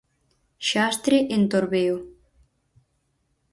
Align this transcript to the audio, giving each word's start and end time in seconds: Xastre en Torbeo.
Xastre 0.69 1.17
en 1.35 1.43
Torbeo. 1.51 1.95